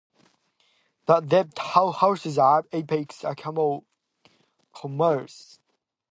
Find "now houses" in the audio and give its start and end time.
1.75-2.37